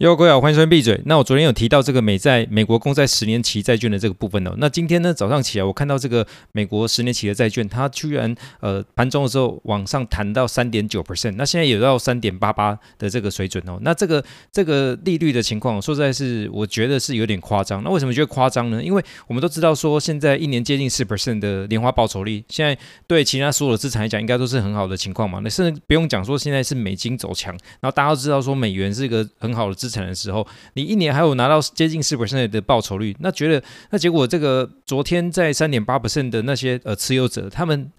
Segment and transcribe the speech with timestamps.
[0.00, 0.98] 哟，各位好，欢迎收听闭嘴。
[1.04, 4.54] 那我昨天有提到这个美债、美国公债十年期债券的这个部分哦。
[4.56, 13.78] 那今天呢，早上起来我看到这个美国十年期的债券，它居然呃盘中的时候往上弹到三点九 percent，那现在也到三点八八的这个水准哦。
[13.82, 17.84] 那这个这个利率的情况，说实在是我觉得是有点夸张。
[17.84, 18.82] 那为什么觉得夸张呢？
[18.82, 22.74] 因为我们都知道说，现在一年接近四 percent 的年化报酬率，现在
[23.06, 25.40] 对其他所有的资产来讲，应该都是很好的情况嘛。
[25.44, 37.90] 那甚至不用讲说现在是美金走强，然后大家都知道说美元是一个很好的资产的时候，你一年还有拿到接近四 percent 的报酬率，那觉得那结果这个昨天在三点八 percent 的那些呃持有者，他们。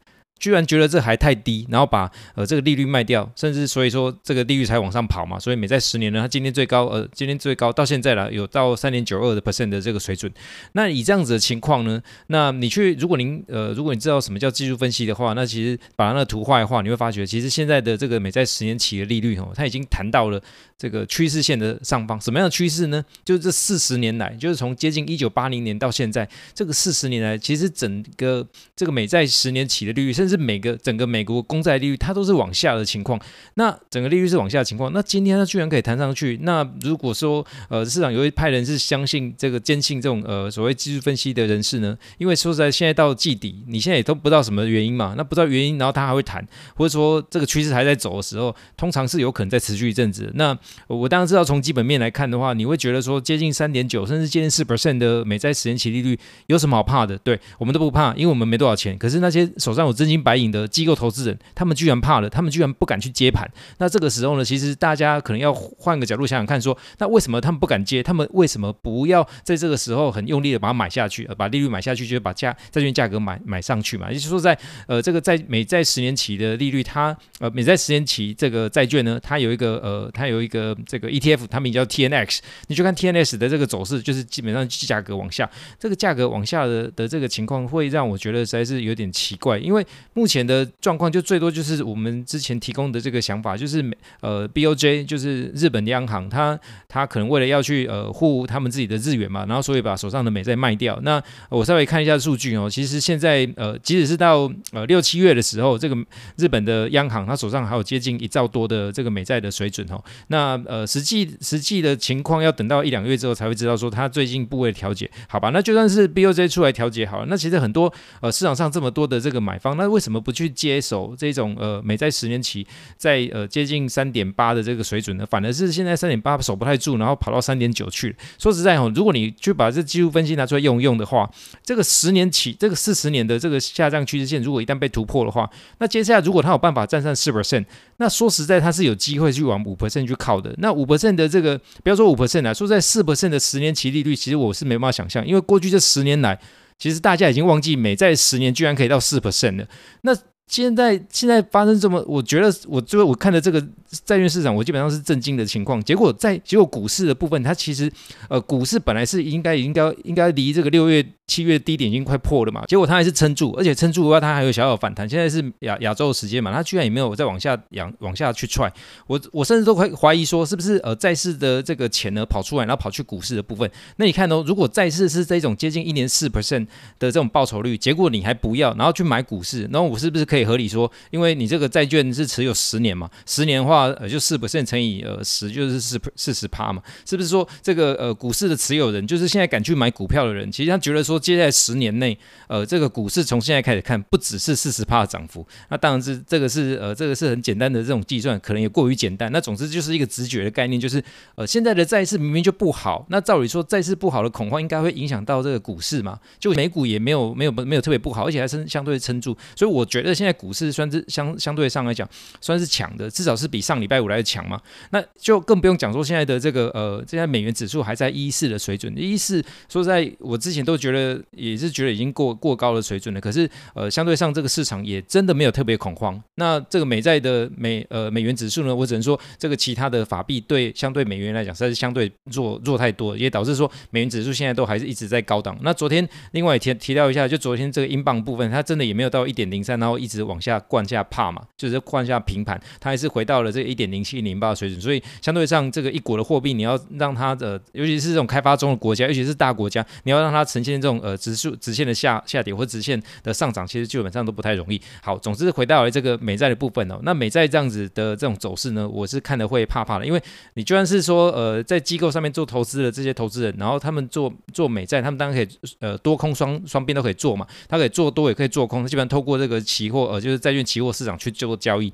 [0.41, 5.37] 居然觉得这还太低，然后把呃这个利率卖掉，甚至所以说这个利率才往上跑嘛。
[5.37, 10.33] 所以美债十年呢，它今天最高呃今天最高到现在了有到三点九二的 percent 的这个水准。
[10.71, 20.41] 那以这样子的情况呢，那你去如果您呃如果你知道什么叫技术分析的话，那其实把那个图画一画，你会发觉其实现在的这个美债十年期的利率哦，它已经谈到了
[20.81, 22.19] 这个趋势线的上方。
[22.19, 23.05] 什么样的趋势呢？
[23.23, 28.43] 就是这四十年来，就是从接近一九八零年到现在这个四十年来，其实整个
[28.75, 33.21] 这个美债十年期的利率，甚至每个整个美国公债利率它都是往下的情况，
[33.53, 46.43] 那整个利率是往下的情况，那今天它居然可以弹上去，那如果说呃市场有一派人是相信这个坚信这种呃所谓技术分析的人士呢，因为说实在现在到季底，你现在也都不知道什么原因嘛，那不知道原因，然后它还会弹，
[46.75, 50.31] 或者说这个趋势还在走的时候，通常是有可能再持续一阵子。
[50.33, 50.57] 那
[50.87, 57.17] 我当然知道从基本面来看的话，你会觉得说接近三点九甚至接近四 percent 的美债十年期利率有什么好怕的？
[57.19, 58.97] 对，我们都不怕，因为我们没多少钱。
[58.97, 60.67] 可是那些手上有真金白银的。
[60.71, 63.45] 机构投资人，他们居然怕了，他们居然不敢去接盘。
[63.77, 68.01] 那这个时候呢，其实大家可能要换个角度想想看说，那为什么他们不敢接？
[68.01, 74.07] 他们为什么不要在这个时候很用力的把它买下去，把利率买下去，就是把价债券价格买买上去嘛？
[74.09, 82.39] 也就是说在，在呃这个在美债十年期的利率，它呃美债十年期这个债券呢，它有一个呃它有一个呃这个 ETF，它名叫 TNX。
[82.67, 90.67] 你去看 TNX 的这个走势，就是基本上价格往下，这个价格往下的的这个情况，会让我觉得实在是有点奇怪，因为目前的。
[90.79, 100.99] 状况就最多就是我们之前提供的这个想法，就是美呃 BOJ 就是日本央行，他他可能为了要去呃护他们自己的日元嘛，然后所以把手上的美债卖掉。
[101.03, 105.95] 那我稍微看一下数据哦，其实现在呃即使是到呃六七月的时候，这个
[106.37, 110.03] 日本的央行他手上还有接近一兆多的这个美债的水准哦。
[110.27, 115.49] 那呃实际实际的情况要等到一两个月之后才会知道说他最近部位调节，好吧？
[115.49, 117.91] 那就算是 BOJ 出来调节好了，那其实很多
[118.21, 120.51] 呃市场上这么多的这个买方，那为什么不去？
[120.61, 128.15] 接手这种呃美债十年期在呃接近三点八的这个水准呢，反而是现在三点八守不太住，然后跑到三点九去。
[128.37, 131.27] 说实在哦，如果你去把这技术分析拿出来用用的话，
[131.63, 135.49] 这个十年期这个四十年的这个下降趋势线，如果一旦被突破的话，
[135.79, 137.65] 那接下来如果它有办法站上四 percent，
[137.97, 140.53] 那说实在它是有机会去往五 percent 去靠好的。
[140.57, 146.39] 那五 percent 的这个不要说五 percent 啊，说在四 percent 的十年期利率，其实我是没办法想象，因为过去这十年来，
[146.79, 149.67] 其实大家已经忘记美债十年居然可以到四 percent 了。
[150.01, 150.15] 那
[150.51, 153.61] 现在现在发生这么，我觉得我最后我看的这个
[154.03, 155.81] 债券市场，我基本上是震惊的情况。
[155.81, 157.89] 结果在结果股市的部分，它其实
[158.27, 161.05] 呃股市本来是应该应该应该离这个六月。
[161.27, 165.07] 七月低点已经快破了嘛，结果它还是撑住，而且撑住的话，它还有小小反弹。
[165.07, 168.69] 现在是亚亚洲时间嘛，它居然也没有再往下仰往下去踹。
[169.07, 173.71] 我我甚至都会怀疑说，是不是呃债市的这个钱呢跑出来，然后跑去股市的部分？
[173.95, 176.65] 那你看哦，如果债市是这种接近一年四 percent
[176.99, 191.21] 的这种报酬率，结果你还不要，然后去买股市，然后我是不是可以合理说，因为你这个债券是持有十年嘛，十年的话呃就四 percent 乘以呃十就是四四十趴嘛，是不是说这个呃股市的持有人，就是现在敢去买股票的人，其实他觉得说。
[191.21, 192.17] 接下来十年内，
[192.47, 199.31] 呃，这个股市从现在开始看，不只是四十趴的涨幅，那当然是这个是呃，这个是很简单的这种计算，可能也过于简单。
[199.31, 201.01] 那总之就是一个直觉的概念，就是
[201.35, 206.19] 呃，现在的债市明明就不好，那照理说债市不好的恐慌应该会影响到这个股市嘛？
[206.39, 212.07] 就美股也没有没有没有特别不好，而且还是相对撑住，所以我觉得现在股市算是相相对上来讲
[212.39, 214.59] 算是强的，至少是比上礼拜五来的强嘛。
[214.91, 221.21] 那就更不用讲说现在的这个呃，现在美元指数还在一四的水准，一四说实在我之前都觉得。
[221.31, 226.21] 也是觉得已经过过高的水准了，可是呃，相对上这个市场也真的没有特别恐慌。
[226.35, 235.57] 那这个美债的美呃美元指数呢，我只能说这个其他的法币对相对美元来讲实在是相对弱弱太多，也导致说美元指数现在都还是一直在高档。
[235.61, 244.79] 那昨天另外也提提到一下，就昨天这个英镑部分，它真的也没有到一点零三，然后一直往下灌下帕嘛，就是灌下平盘，它还是回到了这一点零七零八的水准。
[244.79, 254.81] 所以相对上这个一国的货币，你要让它的，尤其是这种开发中的国家，尤其是大国家，你要让它呈现这种呃指数直线的下下跌或直线的上涨，其实基本上都不太容易。
[255.01, 260.21] 好，总之回到了这个美债的部分哦，那美债这样子的这种走势呢，我是看的会怕怕的，因为
[260.55, 271.93] 你就算是说呃在机构上面做投资的这些投资人，然后他们做做美债，他们当然可以呃多空双双边都可以做嘛，他可以做多也可以做空，基本上透过这个期货呃就是债券期货市场去做交易。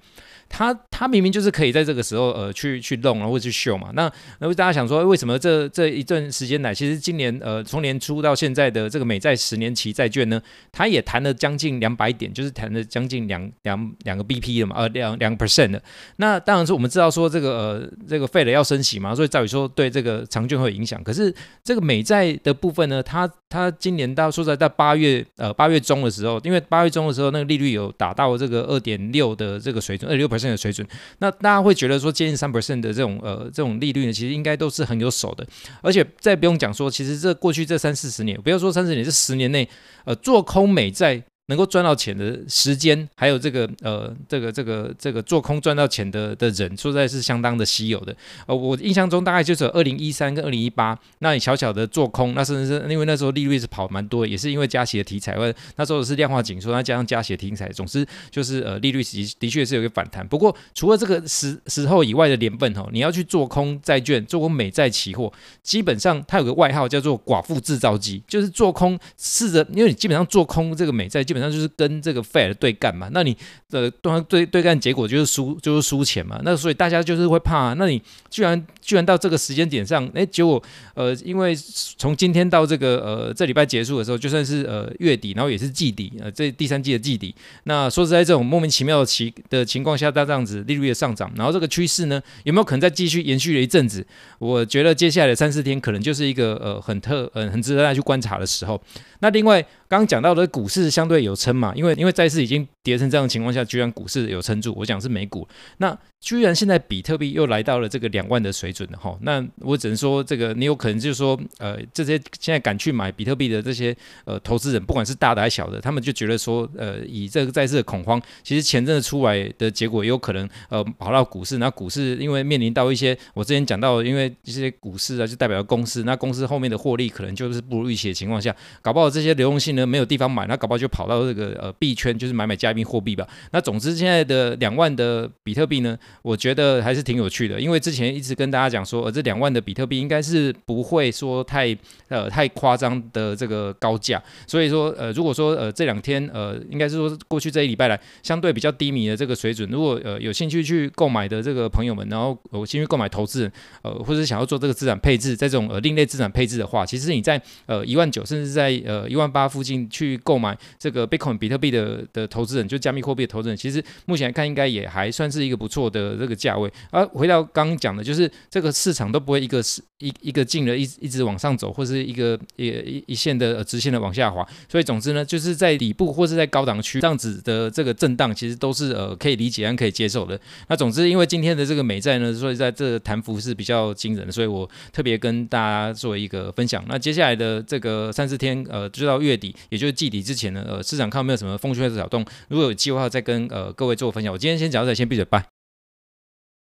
[0.50, 4.10] 他他明明就是可以在这个时候呃去去弄然后去秀嘛，那
[4.40, 15.84] 那大家想说为什么这这一段时间来，其实今年呃从年初到现在的这个美债十年期债券呢，它也谈了将近两百点，就是谈了将近两两两个 BP 了嘛，呃两两个 percent 的。
[16.16, 21.04] 那当然是我们知道说这个呃这个 Fed 要升息嘛，所以照理说对这个长券会有影响。
[21.04, 30.86] 可是这个美债的部分呢，它他今年到说在在八月呃八月中的时候，因为八月中的时候那个利率有达到这个二点六的这个水准，二点六的水准，
[31.20, 35.48] 那大家会觉得说接近三 percent 的这种呃这种利率呢，其实应该都是很有手的，
[35.82, 39.68] 而且再不用讲说，其实这过去这三四十年，不要说三十年，这十年内，
[40.06, 41.24] 呃，做空美债。
[41.48, 48.16] 能够赚到钱的时间，还有这个呃，这个这个这个做空赚到钱的的人，说实在是相当的稀有的。
[48.46, 60.28] 呃，我印象中大概就是二零一三跟二零一八，那你小小的做空，那甚至是因为那时候利率是跑蛮多，也是因为加息的题材，或者那时候是量化紧缩，那加上加息的题材，总之就是呃利率的的确是有一个反弹。
[60.28, 65.32] 不过除了这个时时候以外的年份哦，你要去做空债券，做空美债期货，
[65.64, 73.10] 基本上它有个外号叫做寡妇制造机，就是做空试着，因为你基本上做空这个美债，基本上就是跟这个 Fed 对干嘛？
[73.12, 73.36] 那你
[73.70, 76.40] 的对对对干结果就是输，就是输钱嘛。
[76.44, 77.74] 那所以大家就是会怕。
[77.74, 80.62] 那你居然居然到这个时间点上，哎，结果
[80.96, 81.56] 呃，因为
[81.98, 87.36] 从今天到这个呃这礼拜结束的时候，就算是呃月底，然后也是季底，呃这第三季的季底。
[87.64, 94.06] 那说实在，这种莫名其妙的情的情况下，它这样子利率的上涨，然后这个趋势呢，有没有可能再继续延续了一阵子？
[94.40, 98.82] 我觉得接下来的三四天可能就是一个呃很特呃很值得大家去观察的时候。
[99.20, 104.74] 那另外刚刚讲到的股市相对有撑嘛，因为因为债市已经跌成这样的情况下，居然股市有撑住。
[104.78, 105.48] 我讲是美股，
[105.78, 109.16] 那居然现在比特币又来到了这个两万的水准了哈。
[109.22, 113.96] 那我只能说，这个你有可能就是说，呃，这些现在敢去买比特币的这些
[114.26, 121.58] 呃投资人，不管是大的还是小的，他们就觉得说，呃，以这个债市的恐慌，其实钱真的出来的结果也有可能呃跑到股市。
[121.58, 133.28] 那股市因为面临到一些我之前讲到，因为这些股市啊就代表公司，那公司后面的获利可能就是不如预期的情况下，搞不好这些流动性呢没有地方买，那搞不好就跑到这个呃币圈，就是买买加密货币吧。
[133.52, 141.76] 那总之现在的两万的比特币呢，我觉得还是挺有趣的，因为之前一直跟大家讲说，呃，这两万的比特币应该是不会说太
[142.10, 166.72] 呃太夸张的这个高价，所以说呃如果说呃这两天呃应该是说过去这一礼拜来相对比较低迷的这个水准，如果呃有兴趣去购买的这个朋友们，然后有兴趣购买投资人呃或者想要做这个资产配置，在这种呃另类资产配置的话，其实你在呃一万九甚至在呃一万八附近去购买这个 Bitcoin 比特币的的投资人，就加密货币的投资人，其实目前来看应该也还算是一个不错的这个价位。
[166.92, 174.48] 而回到刚刚讲的，就是这个市场都不会一个是一一个进了一一直往上走，或是一个一一一线的直线的往下滑。
[174.70, 180.40] 所以总之呢，就是在底部或是在高档区这样子的这个震荡，其实都是呃可以理解和可以接受的。
[180.68, 186.84] 那总之，因为今天的这个美债呢，所以在这弹幅是比较惊人的，所以我特别跟大家做一个分享。
[186.88, 194.32] 那接下来的这个三四天，呃，就到月底，也就是季底之前呢，呃，市场看有没有什么风吹草动，如果有计划，再跟呃各位做分享。
[194.32, 195.44] 我今天先讲到这，先闭嘴，吧。